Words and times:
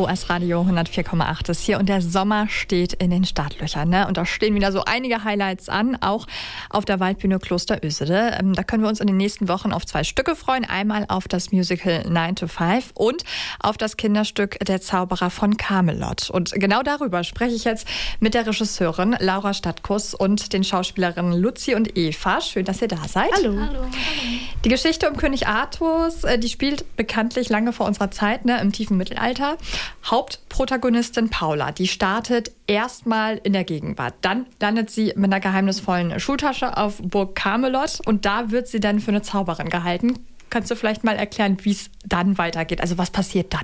OS 0.00 0.30
Radio 0.30 0.62
104,8 0.62 1.50
ist 1.50 1.60
hier 1.60 1.78
und 1.78 1.88
der 1.88 2.00
Sommer 2.00 2.48
steht 2.48 2.94
in 2.94 3.10
den 3.10 3.24
Startlöchern. 3.24 3.88
Ne? 3.88 4.06
Und 4.06 4.16
da 4.16 4.24
stehen 4.24 4.54
wieder 4.54 4.72
so 4.72 4.82
einige 4.84 5.24
Highlights 5.24 5.68
an, 5.68 5.96
auch 6.00 6.26
auf 6.70 6.86
der 6.86 7.00
Waldbühne 7.00 7.38
Kloster 7.38 7.84
Ösede. 7.84 8.38
Ähm, 8.40 8.54
da 8.54 8.62
können 8.62 8.82
wir 8.82 8.88
uns 8.88 9.00
in 9.00 9.06
den 9.06 9.18
nächsten 9.18 9.48
Wochen 9.48 9.72
auf 9.72 9.84
zwei 9.84 10.02
Stücke 10.02 10.36
freuen. 10.36 10.64
Einmal 10.64 11.04
auf 11.08 11.28
das 11.28 11.52
Musical 11.52 12.04
9 12.08 12.36
to 12.36 12.46
5 12.46 12.92
und 12.94 13.24
auf 13.58 13.76
das 13.76 13.98
Kinderstück 13.98 14.58
Der 14.60 14.80
Zauberer 14.80 15.28
von 15.28 15.58
Camelot. 15.58 16.30
Und 16.30 16.52
genau 16.52 16.82
darüber 16.82 17.22
spreche 17.22 17.54
ich 17.54 17.64
jetzt 17.64 17.86
mit 18.20 18.32
der 18.32 18.46
Regisseurin 18.46 19.16
Laura 19.18 19.52
Stadtkuss 19.52 20.14
und 20.14 20.54
den 20.54 20.64
Schauspielerinnen 20.64 21.34
Luzi 21.34 21.74
und 21.74 21.98
Eva. 21.98 22.40
Schön, 22.40 22.64
dass 22.64 22.80
ihr 22.80 22.88
da 22.88 23.06
seid. 23.06 23.30
Hallo. 23.36 23.54
Hallo. 23.60 23.82
Die 24.62 24.68
Geschichte 24.68 25.08
um 25.08 25.16
König 25.16 25.46
Artus, 25.46 26.22
äh, 26.24 26.38
die 26.38 26.50
spielt 26.50 26.94
bekanntlich 26.94 27.48
lange 27.48 27.72
vor 27.72 27.86
unserer 27.86 28.10
Zeit, 28.10 28.44
ne, 28.44 28.60
im 28.60 28.72
tiefen 28.72 28.98
Mittelalter. 28.98 29.56
Hauptprotagonistin 30.04 31.30
Paula, 31.30 31.72
die 31.72 31.86
startet 31.86 32.52
erstmal 32.66 33.40
in 33.42 33.54
der 33.54 33.64
Gegenwart. 33.64 34.12
Dann 34.20 34.44
landet 34.60 34.90
sie 34.90 35.14
mit 35.16 35.32
einer 35.32 35.40
geheimnisvollen 35.40 36.20
Schultasche 36.20 36.76
auf 36.76 37.00
Burg 37.02 37.34
Camelot 37.34 38.00
und 38.04 38.26
da 38.26 38.50
wird 38.50 38.68
sie 38.68 38.80
dann 38.80 39.00
für 39.00 39.12
eine 39.12 39.22
Zauberin 39.22 39.70
gehalten. 39.70 40.18
Kannst 40.50 40.68
du 40.68 40.74
vielleicht 40.74 41.04
mal 41.04 41.16
erklären, 41.16 41.58
wie 41.62 41.70
es 41.70 41.90
dann 42.04 42.36
weitergeht? 42.36 42.80
Also 42.80 42.98
was 42.98 43.10
passiert 43.10 43.54
dann? 43.54 43.62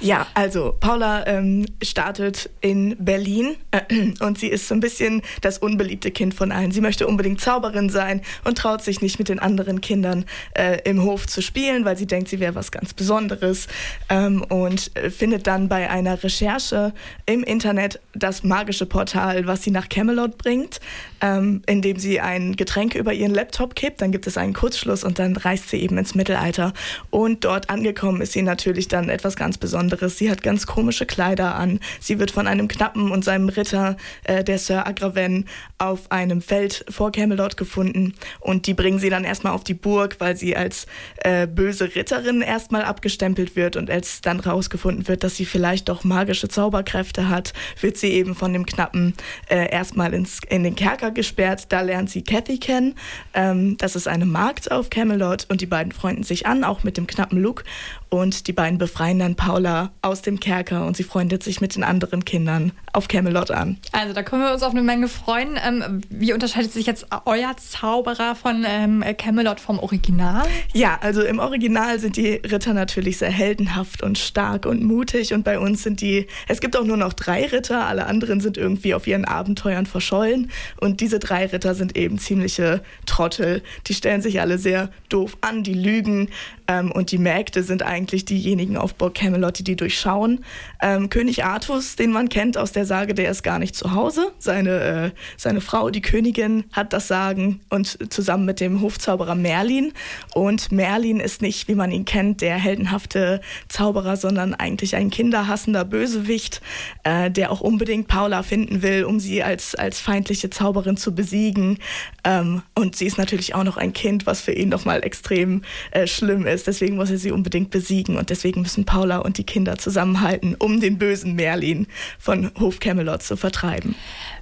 Ja, 0.00 0.28
also 0.34 0.76
Paula 0.78 1.26
ähm, 1.26 1.66
startet 1.82 2.48
in 2.60 2.96
Berlin 3.00 3.56
äh, 3.72 3.82
und 4.20 4.38
sie 4.38 4.46
ist 4.46 4.68
so 4.68 4.74
ein 4.74 4.80
bisschen 4.80 5.22
das 5.40 5.58
unbeliebte 5.58 6.12
Kind 6.12 6.34
von 6.34 6.52
allen. 6.52 6.70
Sie 6.70 6.80
möchte 6.80 7.08
unbedingt 7.08 7.40
Zauberin 7.40 7.90
sein 7.90 8.22
und 8.44 8.56
traut 8.56 8.82
sich 8.82 9.00
nicht 9.00 9.18
mit 9.18 9.28
den 9.28 9.40
anderen 9.40 9.80
Kindern 9.80 10.26
äh, 10.54 10.80
im 10.84 11.02
Hof 11.02 11.26
zu 11.26 11.42
spielen, 11.42 11.84
weil 11.84 11.96
sie 11.96 12.06
denkt, 12.06 12.28
sie 12.28 12.38
wäre 12.38 12.54
was 12.54 12.70
ganz 12.70 12.94
Besonderes 12.94 13.66
ähm, 14.08 14.44
und 14.44 14.96
äh, 14.96 15.10
findet 15.10 15.48
dann 15.48 15.68
bei 15.68 15.90
einer 15.90 16.22
Recherche 16.22 16.94
im 17.26 17.42
Internet 17.42 17.98
das 18.14 18.44
magische 18.44 18.86
Portal, 18.86 19.48
was 19.48 19.64
sie 19.64 19.72
nach 19.72 19.88
Camelot 19.88 20.38
bringt, 20.38 20.78
ähm, 21.20 21.62
indem 21.66 21.98
sie 21.98 22.20
ein 22.20 22.54
Getränk 22.54 22.94
über 22.94 23.12
ihren 23.12 23.34
Laptop 23.34 23.74
kippt. 23.74 24.02
Dann 24.02 24.12
gibt 24.12 24.28
es 24.28 24.36
einen 24.36 24.52
Kurzschluss 24.52 25.02
und 25.02 25.18
dann 25.18 25.36
reist 25.36 25.70
sie 25.70 25.78
eben 25.78 25.98
ins 25.98 26.14
Mittelalter 26.14 26.27
Mittelalter. 26.28 26.72
Und 27.10 27.44
dort 27.44 27.70
angekommen 27.70 28.20
ist 28.20 28.32
sie 28.32 28.42
natürlich 28.42 28.88
dann 28.88 29.08
etwas 29.08 29.36
ganz 29.36 29.56
Besonderes. 29.58 30.18
Sie 30.18 30.30
hat 30.30 30.42
ganz 30.42 30.66
komische 30.66 31.06
Kleider 31.06 31.54
an. 31.54 31.80
Sie 32.00 32.18
wird 32.18 32.30
von 32.30 32.46
einem 32.46 32.68
Knappen 32.68 33.10
und 33.10 33.24
seinem 33.24 33.48
Ritter, 33.48 33.96
äh, 34.24 34.44
der 34.44 34.58
Sir 34.58 34.86
Agraven, 34.86 35.46
auf 35.78 36.12
einem 36.12 36.42
Feld 36.42 36.84
vor 36.88 37.12
Camelot 37.12 37.56
gefunden. 37.56 38.14
Und 38.40 38.66
die 38.66 38.74
bringen 38.74 38.98
sie 38.98 39.10
dann 39.10 39.24
erstmal 39.24 39.54
auf 39.54 39.64
die 39.64 39.74
Burg, 39.74 40.16
weil 40.18 40.36
sie 40.36 40.56
als 40.56 40.86
äh, 41.18 41.46
böse 41.46 41.94
Ritterin 41.94 42.42
erstmal 42.42 42.84
abgestempelt 42.84 43.56
wird. 43.56 43.76
Und 43.76 43.90
als 43.90 44.20
dann 44.20 44.40
rausgefunden 44.40 45.08
wird, 45.08 45.24
dass 45.24 45.36
sie 45.36 45.46
vielleicht 45.46 45.88
doch 45.88 46.04
magische 46.04 46.48
Zauberkräfte 46.48 47.28
hat, 47.28 47.52
wird 47.80 47.96
sie 47.96 48.08
eben 48.08 48.34
von 48.34 48.52
dem 48.52 48.66
Knappen 48.66 49.14
äh, 49.48 49.70
erstmal 49.70 50.12
ins, 50.12 50.40
in 50.48 50.62
den 50.62 50.74
Kerker 50.74 51.10
gesperrt. 51.10 51.66
Da 51.70 51.80
lernt 51.80 52.10
sie 52.10 52.22
Cathy 52.22 52.58
kennen. 52.58 52.94
Ähm, 53.32 53.76
das 53.78 53.96
ist 53.96 54.08
eine 54.08 54.26
Magd 54.26 54.70
auf 54.70 54.90
Camelot 54.90 55.46
und 55.48 55.60
die 55.60 55.66
beiden 55.66 55.92
Freunde 55.92 56.17
freunden 56.18 56.24
sich 56.24 56.46
an, 56.46 56.64
auch 56.64 56.82
mit 56.82 56.96
dem 56.96 57.06
knappen 57.06 57.40
Look. 57.40 57.64
Und 58.10 58.46
die 58.46 58.52
beiden 58.52 58.78
befreien 58.78 59.18
dann 59.18 59.36
Paula 59.36 59.90
aus 60.02 60.22
dem 60.22 60.40
Kerker 60.40 60.86
und 60.86 60.96
sie 60.96 61.04
freundet 61.04 61.42
sich 61.42 61.60
mit 61.60 61.76
den 61.76 61.84
anderen 61.84 62.24
Kindern 62.24 62.72
auf 62.92 63.06
Camelot 63.06 63.50
an. 63.50 63.76
Also 63.92 64.14
da 64.14 64.22
können 64.22 64.42
wir 64.42 64.52
uns 64.52 64.62
auf 64.62 64.72
eine 64.72 64.82
Menge 64.82 65.08
freuen. 65.08 65.58
Ähm, 65.62 66.00
wie 66.08 66.32
unterscheidet 66.32 66.72
sich 66.72 66.86
jetzt 66.86 67.06
euer 67.26 67.54
Zauberer 67.56 68.34
von 68.34 68.64
ähm, 68.66 69.04
Camelot 69.18 69.60
vom 69.60 69.78
Original? 69.78 70.46
Ja, 70.72 70.98
also 71.02 71.22
im 71.22 71.38
Original 71.38 71.98
sind 72.00 72.16
die 72.16 72.34
Ritter 72.36 72.72
natürlich 72.72 73.18
sehr 73.18 73.30
heldenhaft 73.30 74.02
und 74.02 74.16
stark 74.16 74.64
und 74.64 74.82
mutig 74.82 75.34
und 75.34 75.44
bei 75.44 75.58
uns 75.58 75.82
sind 75.82 76.00
die, 76.00 76.26
es 76.48 76.60
gibt 76.60 76.76
auch 76.76 76.84
nur 76.84 76.96
noch 76.96 77.12
drei 77.12 77.44
Ritter, 77.46 77.86
alle 77.86 78.06
anderen 78.06 78.40
sind 78.40 78.56
irgendwie 78.56 78.94
auf 78.94 79.06
ihren 79.06 79.26
Abenteuern 79.26 79.84
verschollen 79.84 80.50
und 80.80 81.00
diese 81.00 81.18
drei 81.18 81.44
Ritter 81.46 81.74
sind 81.74 81.96
eben 81.96 82.18
ziemliche 82.18 82.82
Trottel. 83.04 83.62
Die 83.86 83.94
stellen 83.94 84.22
sich 84.22 84.40
alle 84.40 84.56
sehr 84.56 84.90
doof 85.10 85.36
an, 85.42 85.62
die 85.62 85.74
lügen 85.74 86.07
lügen. 86.08 86.28
Ähm, 86.68 86.92
und 86.92 87.10
die 87.10 87.18
Mägde 87.18 87.62
sind 87.62 87.82
eigentlich 87.82 88.26
diejenigen 88.26 88.76
auf 88.76 88.94
Burg 88.94 89.14
Camelot, 89.14 89.58
die 89.58 89.64
die 89.64 89.76
durchschauen. 89.76 90.44
Ähm, 90.82 91.08
König 91.08 91.44
Artus, 91.44 91.96
den 91.96 92.12
man 92.12 92.28
kennt 92.28 92.58
aus 92.58 92.72
der 92.72 92.84
Sage, 92.84 93.14
der 93.14 93.30
ist 93.30 93.42
gar 93.42 93.58
nicht 93.58 93.74
zu 93.74 93.94
Hause. 93.94 94.32
Seine, 94.38 94.80
äh, 94.80 95.10
seine 95.38 95.62
Frau, 95.62 95.88
die 95.88 96.02
Königin, 96.02 96.64
hat 96.72 96.92
das 96.92 97.08
Sagen 97.08 97.60
und 97.70 98.12
zusammen 98.12 98.44
mit 98.44 98.60
dem 98.60 98.82
Hofzauberer 98.82 99.34
Merlin. 99.34 99.92
Und 100.34 100.70
Merlin 100.70 101.20
ist 101.20 101.40
nicht, 101.40 101.68
wie 101.68 101.74
man 101.74 101.90
ihn 101.90 102.04
kennt, 102.04 102.42
der 102.42 102.56
heldenhafte 102.56 103.40
Zauberer, 103.68 104.16
sondern 104.16 104.54
eigentlich 104.54 104.94
ein 104.94 105.10
kinderhassender 105.10 105.86
Bösewicht, 105.86 106.60
äh, 107.04 107.30
der 107.30 107.50
auch 107.50 107.62
unbedingt 107.62 108.08
Paula 108.08 108.42
finden 108.42 108.82
will, 108.82 109.04
um 109.04 109.20
sie 109.20 109.42
als, 109.42 109.74
als 109.74 110.00
feindliche 110.00 110.50
Zauberin 110.50 110.98
zu 110.98 111.14
besiegen. 111.14 111.78
Ähm, 112.24 112.62
und 112.74 112.94
sie 112.94 113.06
ist 113.06 113.16
natürlich 113.16 113.54
auch 113.54 113.64
noch 113.64 113.78
ein 113.78 113.94
Kind, 113.94 114.26
was 114.26 114.42
für 114.42 114.52
ihn 114.52 114.68
nochmal 114.68 115.02
extrem 115.02 115.62
äh, 115.92 116.06
schlimm 116.06 116.46
ist. 116.46 116.57
Deswegen 116.64 116.96
muss 116.96 117.10
er 117.10 117.18
sie 117.18 117.30
unbedingt 117.30 117.70
besiegen 117.70 118.16
und 118.16 118.30
deswegen 118.30 118.62
müssen 118.62 118.84
Paula 118.84 119.18
und 119.18 119.38
die 119.38 119.44
Kinder 119.44 119.78
zusammenhalten, 119.78 120.54
um 120.58 120.80
den 120.80 120.98
bösen 120.98 121.34
Merlin 121.34 121.86
von 122.18 122.50
Hof 122.58 122.80
Camelot 122.80 123.22
zu 123.22 123.36
vertreiben. 123.36 123.94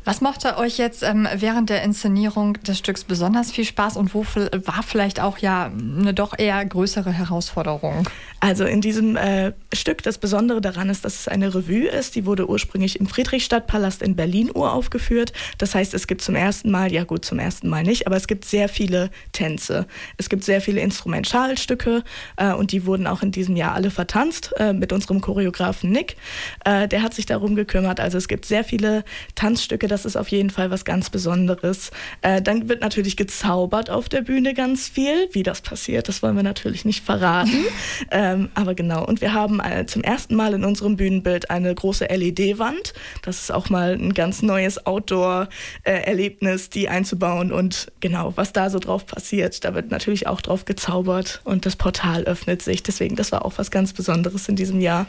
Was 0.04 0.20
machte 0.20 0.56
euch 0.56 0.78
jetzt 0.78 1.02
ähm, 1.02 1.26
während 1.34 1.68
der 1.68 1.82
Inszenierung 1.82 2.54
des 2.62 2.78
Stücks 2.78 3.02
besonders 3.02 3.50
viel 3.50 3.64
Spaß 3.64 3.96
und 3.96 4.14
wo 4.14 4.24
war 4.24 4.84
vielleicht 4.84 5.18
auch 5.20 5.38
ja 5.38 5.66
eine 5.66 6.14
doch 6.14 6.38
eher 6.38 6.64
größere 6.64 7.10
Herausforderung? 7.10 8.08
Also 8.38 8.64
in 8.64 8.80
diesem 8.80 9.16
äh, 9.16 9.52
Stück, 9.74 10.04
das 10.04 10.18
Besondere 10.18 10.60
daran 10.60 10.90
ist, 10.90 11.04
dass 11.04 11.18
es 11.18 11.26
eine 11.26 11.52
Revue 11.52 11.88
ist. 11.88 12.14
Die 12.14 12.24
wurde 12.24 12.48
ursprünglich 12.48 13.00
im 13.00 13.08
Friedrichstadtpalast 13.08 14.00
in 14.00 14.14
Berlin 14.14 14.50
uraufgeführt. 14.54 15.32
Das 15.58 15.74
heißt, 15.74 15.92
es 15.92 16.06
gibt 16.06 16.22
zum 16.22 16.36
ersten 16.36 16.70
Mal, 16.70 16.92
ja 16.92 17.02
gut, 17.02 17.24
zum 17.24 17.40
ersten 17.40 17.68
Mal 17.68 17.82
nicht, 17.82 18.06
aber 18.06 18.16
es 18.16 18.28
gibt 18.28 18.44
sehr 18.44 18.68
viele 18.68 19.10
Tänze. 19.32 19.86
Es 20.18 20.28
gibt 20.28 20.44
sehr 20.44 20.60
viele 20.60 20.80
Instrumentalstücke 20.82 22.04
äh, 22.36 22.52
und 22.52 22.72
die 22.72 22.86
wurden 22.86 23.06
auch 23.06 23.22
in 23.22 23.32
diesem 23.32 23.56
Jahr 23.56 23.74
alle 23.74 23.90
vertanzt 23.90 24.52
äh, 24.58 24.72
mit 24.72 24.92
unserem 24.92 25.20
Choreografen 25.20 25.90
Nick. 25.90 26.16
Äh, 26.64 26.86
der 26.88 27.02
hat 27.02 27.14
sich 27.14 27.26
darum 27.26 27.56
gekümmert. 27.56 27.98
Also 28.00 28.18
es 28.18 28.28
gibt 28.28 28.44
sehr 28.44 28.64
viele 28.64 29.04
Tanzstücke 29.34 29.86
das 29.88 30.04
ist 30.04 30.16
auf 30.16 30.28
jeden 30.28 30.50
Fall 30.50 30.70
was 30.70 30.84
ganz 30.84 31.10
Besonderes. 31.10 31.90
Äh, 32.22 32.42
dann 32.42 32.68
wird 32.68 32.80
natürlich 32.80 33.16
gezaubert 33.16 33.90
auf 33.90 34.08
der 34.08 34.22
Bühne 34.22 34.54
ganz 34.54 34.88
viel. 34.88 35.28
Wie 35.32 35.42
das 35.42 35.60
passiert, 35.60 36.08
das 36.08 36.22
wollen 36.22 36.36
wir 36.36 36.42
natürlich 36.42 36.84
nicht 36.84 37.04
verraten. 37.04 37.64
ähm, 38.10 38.50
aber 38.54 38.74
genau, 38.74 39.04
und 39.04 39.20
wir 39.20 39.32
haben 39.32 39.60
äh, 39.60 39.86
zum 39.86 40.02
ersten 40.02 40.34
Mal 40.34 40.54
in 40.54 40.64
unserem 40.64 40.96
Bühnenbild 40.96 41.50
eine 41.50 41.74
große 41.74 42.06
LED-Wand. 42.06 42.94
Das 43.22 43.40
ist 43.40 43.52
auch 43.52 43.70
mal 43.70 43.94
ein 43.94 44.14
ganz 44.14 44.42
neues 44.42 44.86
Outdoor-Erlebnis, 44.86 46.70
die 46.70 46.88
einzubauen. 46.88 47.52
Und 47.52 47.92
genau, 48.00 48.32
was 48.36 48.52
da 48.52 48.70
so 48.70 48.78
drauf 48.78 49.06
passiert, 49.06 49.64
da 49.64 49.74
wird 49.74 49.90
natürlich 49.90 50.26
auch 50.26 50.40
drauf 50.40 50.64
gezaubert 50.64 51.40
und 51.44 51.66
das 51.66 51.76
Portal 51.96 52.24
öffnet 52.24 52.60
sich. 52.60 52.82
Deswegen, 52.82 53.16
das 53.16 53.32
war 53.32 53.44
auch 53.44 53.54
was 53.56 53.70
ganz 53.70 53.94
Besonderes 53.94 54.48
in 54.48 54.56
diesem 54.56 54.80
Jahr. 54.80 55.06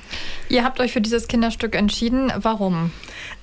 Ihr 0.47 0.63
habt 0.63 0.79
euch 0.79 0.93
für 0.93 1.01
dieses 1.01 1.27
Kinderstück 1.27 1.75
entschieden. 1.75 2.31
Warum? 2.37 2.91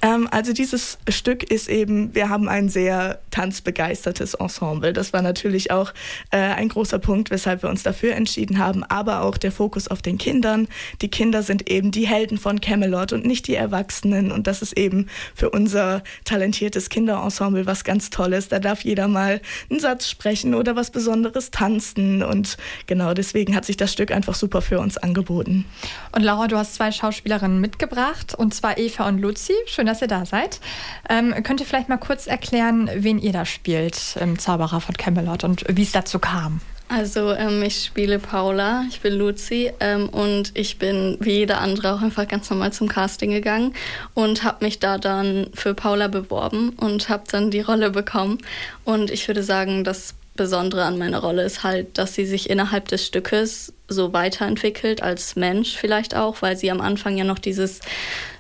Ähm, 0.01 0.29
also 0.31 0.53
dieses 0.53 0.99
Stück 1.11 1.43
ist 1.51 1.69
eben, 1.69 2.15
wir 2.15 2.31
haben 2.31 2.49
ein 2.49 2.69
sehr 2.71 3.21
tanzbegeistertes 3.31 4.35
Ensemble. 4.35 4.93
Das 4.93 5.13
war 5.13 5.21
natürlich 5.21 5.71
auch 5.71 5.93
äh, 6.31 6.39
ein 6.39 6.69
großer 6.69 6.99
Punkt, 6.99 7.31
weshalb 7.31 7.63
wir 7.63 7.69
uns 7.69 7.83
dafür 7.83 8.15
entschieden 8.15 8.59
haben, 8.59 8.83
aber 8.85 9.23
auch 9.23 9.37
der 9.37 9.53
Fokus 9.53 9.89
auf 9.89 10.01
den 10.01 10.17
Kindern. 10.17 10.67
Die 11.03 11.09
Kinder 11.09 11.43
sind 11.43 11.69
eben 11.71 11.91
die 11.91 12.07
Helden 12.07 12.39
von 12.39 12.61
Camelot 12.61 13.13
und 13.13 13.27
nicht 13.27 13.47
die 13.47 13.57
Erwachsenen 13.57 14.33
und 14.33 14.47
das 14.47 14.63
ist 14.63 14.77
eben 14.79 15.09
für 15.35 15.51
unser 15.51 16.03
talentiertes 16.25 16.89
Kinderensemble 16.89 17.67
was 17.67 17.85
ganz 17.85 18.09
Tolles. 18.11 18.49
Da 18.49 18.59
darf 18.59 18.83
jeder 18.83 19.09
mal 19.09 19.41
einen 19.71 19.81
Satz 19.81 20.09
sprechen 20.09 20.55
oder 20.55 20.77
was 20.77 20.91
Besonderes 20.91 21.51
tanzen 21.51 22.23
und 22.23 22.57
genau 22.87 23.13
deswegen 23.25 23.57
hat 23.57 23.65
sich 23.65 23.79
das 23.79 23.91
Stück 23.91 24.11
einfach 24.11 24.35
super 24.35 24.61
für 24.61 24.79
uns 24.79 24.99
angeboten. 24.99 25.65
Und 26.13 26.23
Laura, 26.23 26.47
du 26.47 26.59
hast 26.59 26.75
zwei 26.75 26.93
Schauspielerinnen 26.93 27.59
mitgebracht 27.59 28.35
und 28.35 28.53
zwar 28.53 28.77
Eva 28.77 29.09
und 29.09 29.19
Luzi. 29.19 29.55
Schön, 29.67 29.87
dass 29.87 30.03
ihr 30.03 30.09
da 30.09 30.27
seid. 30.27 30.61
Ähm, 31.09 31.35
könnt 31.43 31.61
ihr 31.61 31.67
vielleicht 31.67 31.89
mal 31.89 31.97
kurz 31.97 32.27
erklären, 32.27 32.91
wen 32.95 33.19
ihr 33.19 33.33
da 33.33 33.47
spielt 33.47 34.17
im 34.21 34.39
Zauberer 34.39 34.81
von 34.81 34.95
Camelot 34.97 35.43
und 35.43 35.65
wie 35.69 35.83
es 35.83 35.93
dazu 35.93 36.19
kam? 36.19 36.61
Also 36.89 37.33
ähm, 37.33 37.63
ich 37.63 37.83
spiele 37.83 38.19
Paula, 38.19 38.85
ich 38.91 39.01
bin 39.01 39.15
Luzi 39.15 39.73
ähm, 39.81 40.11
und 40.11 40.53
ich 40.53 40.79
bin 40.79 41.17
wie 41.19 41.39
jeder 41.39 41.63
andere 41.63 41.95
auch 41.95 42.03
einfach 42.03 42.29
ganz 42.29 42.51
normal 42.51 42.75
zum 42.75 42.89
Casting 42.89 43.31
gegangen 43.31 43.73
und 44.13 44.45
habe 44.45 44.67
mich 44.67 44.81
da 44.81 44.99
dann 44.99 45.49
für 45.55 45.73
Paula 45.73 46.09
beworben 46.09 46.75
und 46.77 47.09
habe 47.09 47.25
dann 47.31 47.51
die 47.51 47.63
Rolle 47.63 47.91
bekommen. 47.91 48.39
Und 48.85 49.11
ich 49.11 49.27
würde 49.27 49.43
sagen, 49.43 49.83
das 49.83 50.15
Besondere 50.37 50.85
an 50.85 50.99
meiner 50.99 51.21
Rolle 51.21 51.43
ist 51.43 51.63
halt, 51.63 51.97
dass 51.97 52.15
sie 52.15 52.27
sich 52.27 52.51
innerhalb 52.51 52.89
des 52.89 53.07
Stückes 53.07 53.73
so 53.87 54.13
weiterentwickelt 54.13 55.03
als 55.03 55.37
Mensch 55.37 55.77
vielleicht 55.77 56.17
auch, 56.17 56.43
weil 56.43 56.57
sie 56.57 56.71
am 56.71 56.81
Anfang 56.81 57.17
ja 57.17 57.25
noch 57.25 57.39
dieses 57.39 57.81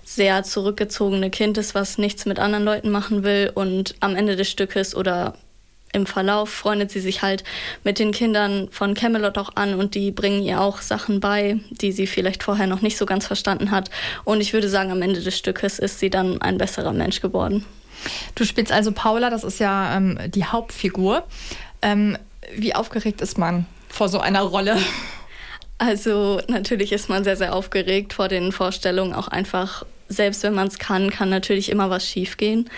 sehr 0.03 0.43
zurückgezogene 0.43 1.31
Kind 1.31 1.57
ist, 1.57 1.75
was 1.75 1.99
nichts 1.99 2.27
mit 2.27 2.39
anderen 2.39 2.65
Leuten 2.65 2.91
machen 2.91 3.23
will 3.23 3.51
und 3.55 3.95
am 4.01 4.17
Ende 4.17 4.37
des 4.37 4.51
Stückes 4.51 4.95
oder 4.95 5.35
im 5.93 6.07
Verlauf 6.07 6.51
freundet 6.51 6.91
sie 6.91 7.01
sich 7.01 7.23
halt 7.23 7.45
mit 7.85 8.01
den 8.01 8.11
Kindern 8.11 8.69
von 8.71 8.95
Camelot 8.95 9.39
auch 9.39 9.51
an 9.55 9.75
und 9.75 9.95
die 9.95 10.11
bringen 10.11 10.43
ihr 10.43 10.61
auch 10.61 10.81
Sachen 10.81 11.21
bei, 11.21 11.61
die 11.71 11.93
sie 11.93 12.09
vielleicht 12.09 12.43
vorher 12.43 12.67
noch 12.67 12.83
nicht 12.83 12.97
so 12.97 13.07
ganz 13.07 13.27
verstanden 13.27 13.71
hat. 13.71 13.91
Und 14.25 14.41
ich 14.41 14.53
würde 14.53 14.69
sagen, 14.69 14.91
am 14.91 15.03
Ende 15.03 15.21
des 15.21 15.39
Stückes 15.39 15.79
ist 15.79 16.01
sie 16.01 16.11
dann 16.11 16.43
ein 16.43 16.59
besserer 16.59 16.93
Mensch 16.93 17.21
geworden. 17.21 17.65
Du 18.35 18.45
spielst 18.45 18.73
also 18.73 18.91
Paula, 18.91 19.31
das 19.31 19.45
ist 19.45 19.61
ja 19.61 19.97
ähm, 19.97 20.19
die 20.27 20.45
Hauptfigur. 20.45 21.23
Ähm, 21.85 22.19
wie 22.57 22.75
aufgeregt 22.75 23.21
ist 23.21 23.39
man 23.39 23.67
vor 23.89 24.09
so 24.09 24.19
einer 24.19 24.43
Rolle? 24.43 24.77
Also 25.79 26.41
natürlich 26.49 26.93
ist 26.93 27.09
man 27.09 27.25
sehr, 27.25 27.37
sehr 27.37 27.55
aufgeregt 27.55 28.13
vor 28.13 28.29
den 28.29 28.53
Vorstellungen. 28.53 29.13
Auch 29.13 29.29
einfach, 29.29 29.85
selbst 30.09 30.43
wenn 30.43 30.55
man 30.55 30.69
es 30.69 30.79
kann, 30.79 31.11
kann 31.11 31.29
natürlich 31.29 31.69
immer 31.69 31.91
was 31.91 32.09
schiefgehen. 32.09 32.71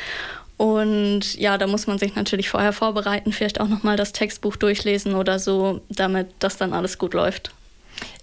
Und 0.57 1.35
ja, 1.35 1.59
da 1.59 1.67
muss 1.67 1.87
man 1.87 1.99
sich 1.99 2.15
natürlich 2.15 2.49
vorher 2.49 2.73
vorbereiten, 2.73 3.33
vielleicht 3.33 3.61
auch 3.61 3.69
nochmal 3.69 3.97
das 3.97 4.13
Textbuch 4.13 4.57
durchlesen 4.57 5.15
oder 5.15 5.39
so, 5.39 5.83
damit 5.91 6.29
das 6.39 6.57
dann 6.57 6.73
alles 6.73 6.99
gut 6.99 7.13
läuft. 7.13 7.53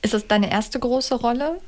Ist 0.01 0.15
das 0.15 0.27
deine 0.27 0.51
erste 0.51 0.79
große 0.79 1.15
Rolle? 1.15 1.61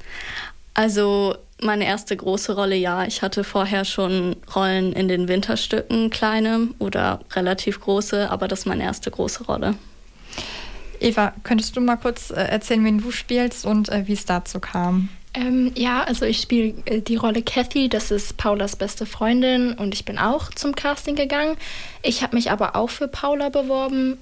Also 0.74 1.36
meine 1.66 1.86
erste 1.86 2.16
große 2.16 2.56
Rolle, 2.56 2.76
ja. 2.76 3.06
Ich 3.06 3.22
hatte 3.22 3.44
vorher 3.44 3.86
schon 3.86 4.36
Rollen 4.56 4.94
in 4.94 5.08
den 5.08 5.28
Winterstücken, 5.28 6.10
kleine 6.10 6.70
oder 6.80 7.22
relativ 7.34 7.82
große, 7.82 8.30
aber 8.32 8.48
das 8.48 8.60
ist 8.60 8.66
meine 8.66 8.84
erste 8.84 9.12
große 9.12 9.46
Rolle. 9.46 9.76
Eva, 11.00 11.34
könntest 11.44 11.76
du 11.76 11.82
mal 11.82 11.98
kurz 11.98 12.32
äh, 12.32 12.36
erzählen, 12.36 12.84
wen 12.86 13.02
du 13.02 13.12
spielst 13.12 13.66
und 13.66 13.90
äh, 13.90 14.08
wie 14.08 14.14
es 14.14 14.26
dazu 14.26 14.60
kam? 14.60 15.10
Ähm, 15.34 15.72
ja, 15.76 16.04
also 16.04 16.26
ich 16.26 16.40
spiele 16.40 16.74
äh, 16.86 17.02
die 17.02 17.18
Rolle 17.18 17.42
Kathy, 17.42 17.90
das 17.90 18.12
ist 18.12 18.38
Paulas 18.38 18.78
beste 18.78 19.06
Freundin 19.06 19.74
und 19.74 19.94
ich 19.94 20.06
bin 20.06 20.18
auch 20.18 20.50
zum 20.52 20.76
Casting 20.76 21.16
gegangen. 21.16 21.58
Ich 22.02 22.24
habe 22.24 22.36
mich 22.36 22.52
aber 22.52 22.76
auch 22.76 22.90
für 22.90 23.10
Paula 23.10 23.50
beworben. 23.50 24.18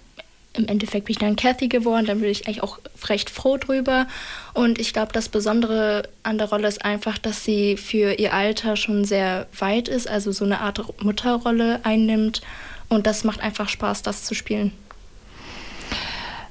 Im 0.55 0.67
Endeffekt 0.67 1.05
bin 1.05 1.13
ich 1.13 1.19
dann 1.19 1.35
Kathy 1.35 1.67
geworden, 1.67 2.05
dann 2.05 2.19
bin 2.19 2.29
ich 2.29 2.45
eigentlich 2.45 2.61
auch 2.61 2.77
recht 3.09 3.31
froh 3.31 3.57
drüber. 3.57 4.07
Und 4.53 4.77
ich 4.77 4.93
glaube, 4.93 5.11
das 5.11 5.27
Besondere 5.27 6.03
an 6.21 6.37
der 6.37 6.49
Rolle 6.49 6.67
ist 6.67 6.85
einfach, 6.85 7.17
dass 7.17 7.43
sie 7.43 7.75
für 7.75 8.13
ihr 8.13 8.33
Alter 8.33 8.75
schon 8.75 9.03
sehr 9.03 9.47
weit 9.57 9.87
ist, 9.87 10.07
also 10.07 10.31
so 10.31 10.45
eine 10.45 10.59
Art 10.59 11.01
Mutterrolle 11.03 11.79
einnimmt. 11.83 12.41
Und 12.87 13.07
das 13.07 13.23
macht 13.23 13.39
einfach 13.39 13.67
Spaß, 13.67 14.03
das 14.03 14.25
zu 14.25 14.35
spielen. 14.35 14.71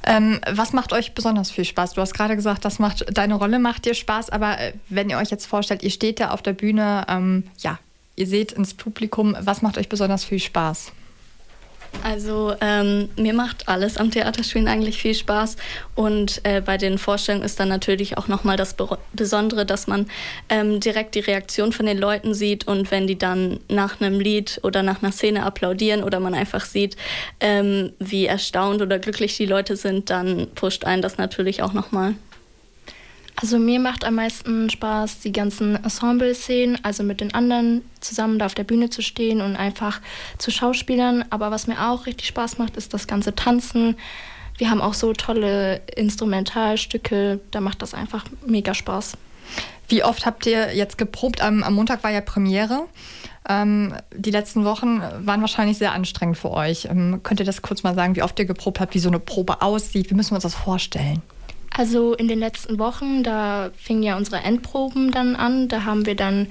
Ähm, 0.05 0.41
was 0.51 0.73
macht 0.73 0.93
euch 0.93 1.15
besonders 1.15 1.53
viel 1.53 1.65
Spaß? 1.65 1.93
Du 1.93 2.01
hast 2.01 2.13
gerade 2.13 2.35
gesagt, 2.35 2.65
das 2.65 2.81
macht 2.81 3.07
deine 3.17 3.35
Rolle 3.35 3.61
macht 3.61 3.85
dir 3.85 3.95
Spaß, 3.95 4.31
aber 4.31 4.59
äh, 4.59 4.73
wenn 4.89 5.11
ihr 5.11 5.19
euch 5.19 5.31
jetzt 5.31 5.47
vorstellt, 5.47 5.85
ihr 5.85 5.91
steht 5.91 6.19
da 6.19 6.31
auf 6.31 6.43
der 6.43 6.55
Bühne, 6.55 7.05
ähm, 7.09 7.45
ja, 7.59 7.79
ihr 8.17 8.27
seht 8.27 8.51
ins 8.51 8.75
Publikum, 8.75 9.37
was 9.41 9.63
macht 9.63 9.79
euch 9.79 9.89
besonders 9.89 10.25
viel 10.25 10.41
Spaß? 10.41 10.93
Also 12.03 12.55
ähm, 12.61 13.09
mir 13.17 13.33
macht 13.33 13.69
alles 13.69 13.97
am 13.97 14.11
Theaterspielen 14.11 14.67
eigentlich 14.67 15.00
viel 15.00 15.15
Spaß 15.15 15.56
und 15.94 16.41
äh, 16.44 16.61
bei 16.61 16.77
den 16.77 16.99
Vorstellungen 16.99 17.44
ist 17.44 17.61
dann 17.61 17.69
natürlich 17.69 18.19
auch 18.19 18.29
nochmal 18.29 18.56
das 18.56 18.75
Be 18.75 18.99
Besondere, 19.12 19.65
dass 19.65 19.87
man 19.87 20.06
ähm, 20.49 20.81
direkt 20.81 21.15
die 21.15 21.21
Reaktion 21.21 21.73
von 21.73 21.87
den 21.87 21.99
Leuten 21.99 22.35
sieht 22.35 22.67
und 22.67 22.91
wenn 22.91 23.06
die 23.06 23.17
dann 23.17 23.61
nach 23.69 24.00
einem 24.00 24.19
Lied 24.19 24.59
oder 24.65 24.83
nach 24.83 25.03
einer 25.03 25.12
Szene 25.12 25.44
applaudieren 25.44 26.03
oder 26.03 26.19
man 26.19 26.35
einfach 26.35 26.65
sieht, 26.65 26.97
ähm, 27.41 27.93
wie 27.99 28.27
erstaunt 28.27 28.83
oder 28.83 28.99
glücklich 28.99 29.37
die 29.37 29.47
Leute 29.47 29.77
sind, 29.77 30.11
dann 30.11 30.49
pusht 30.55 30.85
einen 30.85 31.03
das 31.03 31.19
natürlich 31.19 31.62
auch 31.62 31.73
nochmal. 31.73 32.15
Also 33.37 33.58
mir 33.58 33.81
macht 33.81 34.05
am 34.05 34.17
meisten 34.17 34.70
Spaß 34.70 35.20
die 35.20 35.32
ganzen 35.32 35.82
Ensemble-Szenen, 35.82 36.79
also 36.84 37.02
mit 37.02 37.20
den 37.20 37.34
anderen 37.34 37.82
zusammen 38.00 38.38
da 38.38 38.46
auf 38.46 38.55
der 38.55 38.64
Bühne 38.64 38.90
zu 38.90 39.02
stehen 39.02 39.40
und 39.40 39.56
einfach 39.56 40.00
zu 40.38 40.50
Schauspielern. 40.50 41.25
Aber 41.31 41.50
was 41.50 41.67
mir 41.67 41.88
auch 41.88 42.06
richtig 42.06 42.29
Spaß 42.29 42.58
macht, 42.58 42.76
ist 42.76 42.94
das 42.94 43.06
ganze 43.06 43.34
Tanzen. 43.34 43.96
Wir 44.58 44.70
haben 44.70 44.81
auch 44.81 44.94
so 44.94 45.12
tolle 45.12 45.81
Instrumentalstücke, 45.96 47.40
da 47.50 47.61
macht 47.61 47.82
das 47.82 47.94
einfach 47.94 48.25
mega 48.46 48.75
Spaß. 48.75 49.14
Wie 49.88 50.05
oft 50.05 50.25
habt 50.25 50.46
ihr 50.46 50.75
jetzt 50.75 50.99
geprobt? 50.99 51.40
Am, 51.40 51.62
am 51.62 51.75
Montag 51.75 52.05
war 52.05 52.11
ja 52.11 52.20
Premiere. 52.20 52.87
Ähm, 53.49 53.94
die 54.14 54.31
letzten 54.31 54.64
Wochen 54.64 55.00
waren 55.00 55.40
wahrscheinlich 55.40 55.79
sehr 55.79 55.93
anstrengend 55.93 56.38
für 56.38 56.50
euch. 56.50 56.84
Ähm, 56.84 57.20
könnt 57.23 57.40
ihr 57.40 57.46
das 57.46 57.61
kurz 57.61 57.82
mal 57.82 57.94
sagen, 57.94 58.14
wie 58.14 58.23
oft 58.23 58.38
ihr 58.38 58.44
geprobt 58.44 58.79
habt, 58.79 58.94
wie 58.94 59.00
so 59.00 59.08
eine 59.08 59.19
Probe 59.19 59.62
aussieht? 59.62 60.11
Wie 60.11 60.14
müssen 60.14 60.31
wir 60.31 60.37
uns 60.37 60.44
das 60.44 60.55
vorstellen? 60.55 61.23
Also 61.75 62.15
in 62.15 62.29
den 62.29 62.39
letzten 62.39 62.79
Wochen, 62.79 63.23
da 63.23 63.71
fingen 63.77 64.03
ja 64.03 64.17
unsere 64.17 64.39
Endproben 64.39 65.11
dann 65.11 65.37
an. 65.37 65.69
Da 65.69 65.85
haben 65.85 66.07
wir 66.07 66.17
dann 66.17 66.49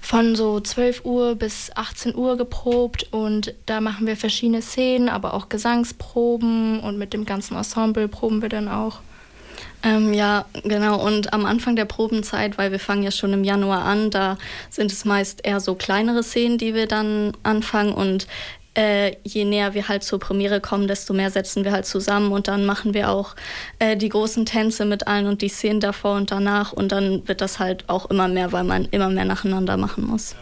von 0.00 0.36
so 0.36 0.60
12 0.60 1.04
Uhr 1.04 1.34
bis 1.34 1.70
18 1.74 2.14
Uhr 2.14 2.36
geprobt 2.36 3.08
und 3.10 3.54
da 3.64 3.80
machen 3.80 4.06
wir 4.06 4.16
verschiedene 4.16 4.60
Szenen, 4.60 5.08
aber 5.08 5.32
auch 5.32 5.48
Gesangsproben 5.48 6.80
und 6.80 6.98
mit 6.98 7.14
dem 7.14 7.24
ganzen 7.24 7.56
Ensemble 7.56 8.06
proben 8.06 8.42
wir 8.42 8.50
dann 8.50 8.68
auch. 8.68 9.00
Ähm, 9.82 10.12
ja, 10.12 10.44
genau. 10.62 11.04
Und 11.04 11.32
am 11.32 11.46
Anfang 11.46 11.74
der 11.74 11.84
Probenzeit, 11.84 12.58
weil 12.58 12.70
wir 12.70 12.78
fangen 12.78 13.02
ja 13.02 13.10
schon 13.10 13.32
im 13.32 13.44
Januar 13.44 13.84
an, 13.84 14.10
da 14.10 14.38
sind 14.70 14.92
es 14.92 15.04
meist 15.04 15.44
eher 15.44 15.60
so 15.60 15.74
kleinere 15.74 16.22
Szenen, 16.22 16.58
die 16.58 16.74
wir 16.74 16.86
dann 16.86 17.32
anfangen. 17.42 17.92
Und 17.92 18.26
äh, 18.76 19.16
je 19.22 19.44
näher 19.44 19.74
wir 19.74 19.88
halt 19.88 20.02
zur 20.02 20.18
Premiere 20.18 20.60
kommen, 20.60 20.88
desto 20.88 21.14
mehr 21.14 21.30
setzen 21.30 21.64
wir 21.64 21.72
halt 21.72 21.86
zusammen 21.86 22.32
und 22.32 22.48
dann 22.48 22.66
machen 22.66 22.94
wir 22.94 23.10
auch 23.10 23.34
äh, 23.78 23.96
die 23.96 24.08
großen 24.08 24.46
Tänze 24.46 24.84
mit 24.84 25.06
allen 25.06 25.26
und 25.26 25.42
die 25.42 25.48
Szenen 25.48 25.80
davor 25.80 26.16
und 26.16 26.30
danach 26.30 26.72
und 26.72 26.92
dann 26.92 27.26
wird 27.28 27.40
das 27.40 27.58
halt 27.58 27.88
auch 27.88 28.10
immer 28.10 28.28
mehr, 28.28 28.52
weil 28.52 28.64
man 28.64 28.86
immer 28.86 29.08
mehr 29.08 29.24
nacheinander 29.24 29.76
machen 29.76 30.06
muss. 30.06 30.34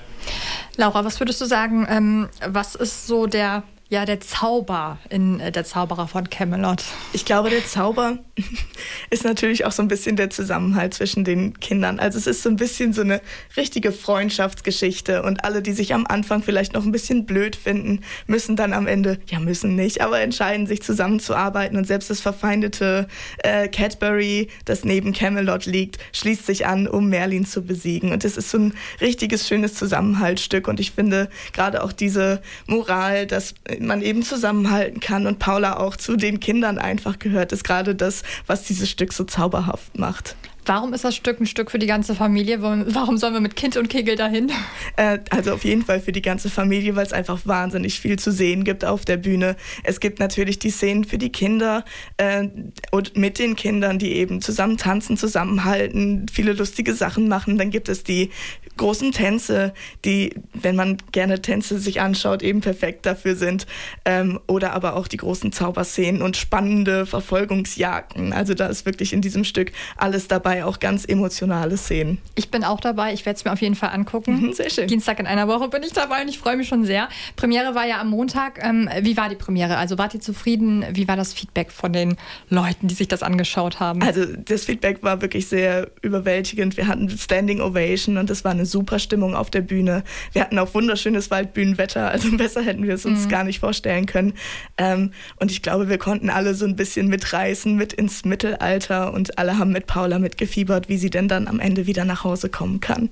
Laura, 0.76 1.04
was 1.04 1.20
würdest 1.20 1.40
du 1.40 1.46
sagen, 1.46 1.86
ähm, 1.90 2.28
was 2.46 2.74
ist 2.74 3.06
so 3.06 3.26
der 3.26 3.64
ja, 3.92 4.06
der 4.06 4.20
Zauber 4.20 4.98
in 5.10 5.38
äh, 5.38 5.52
der 5.52 5.64
Zauberer 5.64 6.08
von 6.08 6.30
Camelot. 6.30 6.82
Ich 7.12 7.26
glaube, 7.26 7.50
der 7.50 7.62
Zauber 7.66 8.16
ist 9.10 9.22
natürlich 9.22 9.66
auch 9.66 9.72
so 9.72 9.82
ein 9.82 9.88
bisschen 9.88 10.16
der 10.16 10.30
Zusammenhalt 10.30 10.94
zwischen 10.94 11.24
den 11.24 11.60
Kindern. 11.60 12.00
Also 12.00 12.16
es 12.16 12.26
ist 12.26 12.42
so 12.42 12.48
ein 12.48 12.56
bisschen 12.56 12.94
so 12.94 13.02
eine 13.02 13.20
richtige 13.54 13.92
Freundschaftsgeschichte 13.92 15.22
und 15.22 15.44
alle, 15.44 15.60
die 15.60 15.72
sich 15.72 15.92
am 15.92 16.06
Anfang 16.06 16.42
vielleicht 16.42 16.72
noch 16.72 16.86
ein 16.86 16.90
bisschen 16.90 17.26
blöd 17.26 17.54
finden, 17.54 18.00
müssen 18.26 18.56
dann 18.56 18.72
am 18.72 18.86
Ende, 18.86 19.18
ja 19.26 19.40
müssen 19.40 19.76
nicht, 19.76 20.00
aber 20.00 20.22
entscheiden 20.22 20.66
sich 20.66 20.82
zusammenzuarbeiten 20.82 21.76
und 21.76 21.86
selbst 21.86 22.08
das 22.08 22.20
verfeindete 22.20 23.08
äh, 23.44 23.68
Cadbury, 23.68 24.48
das 24.64 24.86
neben 24.86 25.12
Camelot 25.12 25.66
liegt, 25.66 25.98
schließt 26.14 26.46
sich 26.46 26.64
an, 26.64 26.88
um 26.88 27.10
Merlin 27.10 27.44
zu 27.44 27.60
besiegen. 27.60 28.10
Und 28.10 28.24
es 28.24 28.38
ist 28.38 28.48
so 28.48 28.56
ein 28.56 28.74
richtiges, 29.02 29.46
schönes 29.46 29.74
Zusammenhaltsstück 29.74 30.66
und 30.66 30.80
ich 30.80 30.92
finde 30.92 31.28
gerade 31.52 31.84
auch 31.84 31.92
diese 31.92 32.40
Moral, 32.66 33.26
dass 33.26 33.52
man 33.86 34.02
eben 34.02 34.22
zusammenhalten 34.22 35.00
kann 35.00 35.26
und 35.26 35.38
Paula 35.38 35.78
auch 35.78 35.96
zu 35.96 36.16
den 36.16 36.40
Kindern 36.40 36.78
einfach 36.78 37.18
gehört, 37.18 37.52
ist 37.52 37.64
gerade 37.64 37.94
das, 37.94 38.22
was 38.46 38.64
dieses 38.64 38.90
Stück 38.90 39.12
so 39.12 39.24
zauberhaft 39.24 39.98
macht. 39.98 40.36
Warum 40.64 40.94
ist 40.94 41.04
das 41.04 41.16
Stück 41.16 41.40
ein 41.40 41.46
Stück 41.46 41.72
für 41.72 41.78
die 41.78 41.86
ganze 41.86 42.14
Familie? 42.14 42.62
Warum 42.62 43.16
sollen 43.16 43.34
wir 43.34 43.40
mit 43.40 43.56
Kind 43.56 43.76
und 43.76 43.88
Kegel 43.88 44.14
dahin? 44.14 44.52
Äh, 44.96 45.18
also 45.30 45.52
auf 45.54 45.64
jeden 45.64 45.82
Fall 45.82 46.00
für 46.00 46.12
die 46.12 46.22
ganze 46.22 46.50
Familie, 46.50 46.94
weil 46.94 47.04
es 47.04 47.12
einfach 47.12 47.40
wahnsinnig 47.44 47.98
viel 47.98 48.18
zu 48.18 48.30
sehen 48.30 48.62
gibt 48.62 48.84
auf 48.84 49.04
der 49.04 49.16
Bühne. 49.16 49.56
Es 49.82 49.98
gibt 50.00 50.20
natürlich 50.20 50.58
die 50.58 50.70
Szenen 50.70 51.04
für 51.04 51.18
die 51.18 51.32
Kinder 51.32 51.84
äh, 52.16 52.48
und 52.90 53.16
mit 53.16 53.38
den 53.38 53.56
Kindern, 53.56 53.98
die 53.98 54.12
eben 54.12 54.40
zusammen 54.40 54.76
tanzen, 54.76 55.16
zusammenhalten, 55.16 56.26
viele 56.32 56.52
lustige 56.52 56.94
Sachen 56.94 57.26
machen. 57.26 57.58
Dann 57.58 57.70
gibt 57.70 57.88
es 57.88 58.04
die 58.04 58.30
großen 58.76 59.12
Tänze, 59.12 59.72
die, 60.04 60.34
wenn 60.52 60.76
man 60.76 60.98
gerne 61.12 61.42
Tänze 61.42 61.78
sich 61.78 62.00
anschaut, 62.00 62.42
eben 62.42 62.60
perfekt 62.60 63.06
dafür 63.06 63.36
sind. 63.36 63.66
Ähm, 64.04 64.40
oder 64.46 64.72
aber 64.72 64.96
auch 64.96 65.08
die 65.08 65.16
großen 65.16 65.52
Zauberszenen 65.52 66.22
und 66.22 66.36
spannende 66.36 67.06
Verfolgungsjagden. 67.06 68.32
Also 68.32 68.54
da 68.54 68.66
ist 68.66 68.86
wirklich 68.86 69.12
in 69.12 69.20
diesem 69.20 69.44
Stück 69.44 69.72
alles 69.96 70.28
dabei, 70.28 70.51
auch 70.60 70.78
ganz 70.78 71.04
emotionale 71.04 71.76
Szenen. 71.76 72.18
Ich 72.34 72.50
bin 72.50 72.64
auch 72.64 72.80
dabei, 72.80 73.12
ich 73.12 73.24
werde 73.24 73.36
es 73.38 73.44
mir 73.44 73.52
auf 73.52 73.60
jeden 73.60 73.74
Fall 73.74 73.90
angucken. 73.90 74.40
Mhm, 74.40 74.52
sehr 74.52 74.70
schön. 74.70 74.88
Dienstag 74.88 75.18
in 75.20 75.26
einer 75.26 75.48
Woche 75.48 75.68
bin 75.68 75.82
ich 75.82 75.92
dabei 75.92 76.22
und 76.22 76.28
ich 76.28 76.38
freue 76.38 76.56
mich 76.56 76.68
schon 76.68 76.84
sehr. 76.84 77.08
Premiere 77.36 77.74
war 77.74 77.86
ja 77.86 78.00
am 78.00 78.10
Montag. 78.10 78.62
Ähm, 78.62 78.88
wie 79.00 79.16
war 79.16 79.28
die 79.28 79.36
Premiere? 79.36 79.76
Also 79.76 79.98
wart 79.98 80.14
ihr 80.14 80.20
zufrieden? 80.20 80.84
Wie 80.92 81.08
war 81.08 81.16
das 81.16 81.32
Feedback 81.32 81.70
von 81.70 81.92
den 81.92 82.16
Leuten, 82.50 82.88
die 82.88 82.94
sich 82.94 83.08
das 83.08 83.22
angeschaut 83.22 83.80
haben? 83.80 84.02
Also 84.02 84.24
das 84.26 84.64
Feedback 84.64 85.02
war 85.02 85.22
wirklich 85.22 85.46
sehr 85.46 85.90
überwältigend. 86.02 86.76
Wir 86.76 86.86
hatten 86.86 87.08
Standing 87.08 87.60
Ovation 87.60 88.18
und 88.18 88.28
das 88.28 88.44
war 88.44 88.50
eine 88.50 88.66
super 88.66 88.98
Stimmung 88.98 89.34
auf 89.34 89.50
der 89.50 89.62
Bühne. 89.62 90.04
Wir 90.32 90.42
hatten 90.42 90.58
auch 90.58 90.74
wunderschönes 90.74 91.30
Waldbühnenwetter, 91.30 92.10
also 92.10 92.30
besser 92.36 92.62
hätten 92.62 92.82
wir 92.86 92.94
es 92.94 93.06
uns 93.06 93.24
mhm. 93.24 93.28
gar 93.28 93.44
nicht 93.44 93.60
vorstellen 93.60 94.06
können. 94.06 94.34
Ähm, 94.78 95.12
und 95.36 95.50
ich 95.50 95.62
glaube, 95.62 95.88
wir 95.88 95.98
konnten 95.98 96.30
alle 96.30 96.54
so 96.54 96.64
ein 96.64 96.76
bisschen 96.76 97.08
mitreißen, 97.08 97.74
mit 97.74 97.92
ins 97.92 98.24
Mittelalter 98.24 99.12
und 99.12 99.38
alle 99.38 99.58
haben 99.58 99.72
mit 99.72 99.86
Paula 99.86 100.18
mitgefiebert, 100.42 100.88
wie 100.88 100.98
sie 100.98 101.10
denn 101.10 101.28
dann 101.28 101.46
am 101.46 101.60
Ende 101.60 101.86
wieder 101.86 102.04
nach 102.04 102.24
Hause 102.24 102.48
kommen 102.48 102.80
kann. 102.80 103.10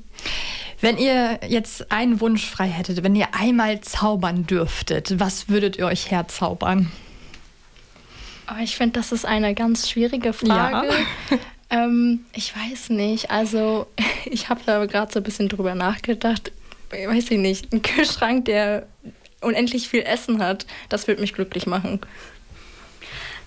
Wenn 0.81 0.99
ihr 0.99 1.39
jetzt 1.47 1.93
einen 1.93 2.21
Wunsch 2.21 2.45
frei 2.47 2.67
hättet, 2.67 3.05
wenn 3.05 3.15
ihr 3.15 3.29
einmal 3.33 3.81
zaubern 3.83 4.47
dürftet, 4.47 5.21
was 5.21 5.49
würdet 5.49 5.77
ihr 5.77 5.87
euch 5.87 6.11
herzaubern? 6.11 6.91
Oh, 8.51 8.61
ich 8.63 8.77
finde, 8.77 8.99
das 8.99 9.13
ist 9.13 9.25
eine 9.25 9.55
ganz 9.55 9.89
schwierige 9.89 10.33
Frage. 10.33 10.89
Ja. 10.89 11.39
Ähm, 11.73 12.25
ich 12.35 12.53
weiß 12.57 12.91
nicht. 12.91 13.31
Also, 13.31 13.87
ich 14.25 14.49
habe 14.49 14.61
da 14.67 14.85
gerade 14.87 15.13
so 15.13 15.21
ein 15.21 15.23
bisschen 15.23 15.49
drüber 15.49 15.77
nachgedacht. 15.77 16.51
Ich 16.93 17.07
weiß 17.07 17.31
ich 17.31 17.39
nicht. 17.39 17.73
Ein 17.73 17.81
Kühlschrank, 17.81 18.47
der 18.47 18.89
unendlich 19.41 19.89
viel 19.89 20.03
Essen 20.03 20.43
hat. 20.43 20.67
Das 20.89 21.07
würde 21.07 21.21
mich 21.21 21.33
glücklich 21.33 21.69
machen. 21.69 22.01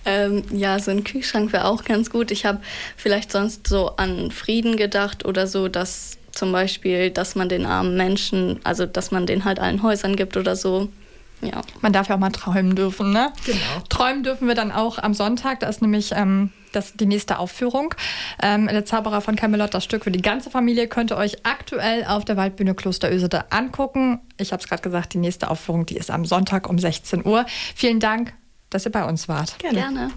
Ähm, 0.04 0.42
ja, 0.52 0.78
so 0.78 0.90
ein 0.90 1.04
Kühlschrank 1.04 1.52
wäre 1.52 1.66
auch 1.66 1.84
ganz 1.84 2.10
gut. 2.10 2.30
Ich 2.30 2.44
habe 2.44 2.60
vielleicht 2.96 3.32
sonst 3.32 3.66
so 3.66 3.96
an 3.96 4.30
Frieden 4.30 4.76
gedacht 4.76 5.24
oder 5.24 5.46
so, 5.46 5.68
dass 5.68 6.18
zum 6.32 6.52
Beispiel, 6.52 7.10
dass 7.10 7.34
man 7.36 7.48
den 7.48 7.64
armen 7.64 7.96
Menschen, 7.96 8.60
also 8.64 8.86
dass 8.86 9.10
man 9.10 9.26
den 9.26 9.44
halt 9.44 9.58
allen 9.58 9.82
Häusern 9.82 10.16
gibt 10.16 10.36
oder 10.36 10.56
so. 10.56 10.88
Ja. 11.40 11.62
Man 11.80 11.92
darf 11.92 12.08
ja 12.08 12.14
auch 12.14 12.20
mal 12.20 12.30
träumen 12.30 12.74
dürfen, 12.74 13.12
ne? 13.12 13.32
Genau. 13.44 13.58
Träumen 13.88 14.22
dürfen 14.22 14.48
wir 14.48 14.54
dann 14.54 14.72
auch 14.72 14.98
am 14.98 15.14
Sonntag. 15.14 15.60
Da 15.60 15.68
ist 15.68 15.82
nämlich 15.82 16.12
ähm, 16.14 16.50
das, 16.72 16.94
die 16.94 17.06
nächste 17.06 17.38
Aufführung. 17.38 17.94
Ähm, 18.42 18.66
der 18.66 18.84
Zauberer 18.84 19.20
von 19.20 19.36
Camelot, 19.36 19.74
das 19.74 19.84
Stück 19.84 20.04
für 20.04 20.10
die 20.10 20.22
ganze 20.22 20.50
Familie, 20.50 20.88
könnt 20.88 21.12
ihr 21.12 21.16
euch 21.16 21.44
aktuell 21.44 22.04
auf 22.04 22.24
der 22.24 22.36
Waldbühne 22.36 22.74
Kloster 22.74 23.12
Ösede 23.12 23.52
angucken. 23.52 24.20
Ich 24.38 24.52
habe 24.52 24.62
es 24.62 24.68
gerade 24.68 24.82
gesagt, 24.82 25.12
die 25.14 25.18
nächste 25.18 25.50
Aufführung, 25.50 25.86
die 25.86 25.96
ist 25.96 26.10
am 26.10 26.24
Sonntag 26.24 26.68
um 26.68 26.78
16 26.78 27.26
Uhr. 27.26 27.44
Vielen 27.74 28.00
Dank, 28.00 28.32
dass 28.74 28.84
ihr 28.84 28.92
bei 28.92 29.04
uns 29.04 29.28
wart. 29.28 29.56
Gerne. 29.60 29.78
Gerne. 29.78 30.10